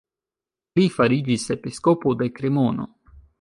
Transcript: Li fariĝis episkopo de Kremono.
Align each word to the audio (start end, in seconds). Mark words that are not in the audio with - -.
Li 0.79 0.85
fariĝis 0.95 1.45
episkopo 1.57 2.15
de 2.23 2.31
Kremono. 2.41 2.89